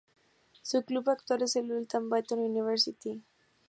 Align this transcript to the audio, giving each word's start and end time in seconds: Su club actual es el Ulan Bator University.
Su 0.63 0.81
club 0.83 1.07
actual 1.11 1.43
es 1.43 1.55
el 1.57 1.71
Ulan 1.71 2.09
Bator 2.09 2.39
University. 2.39 3.23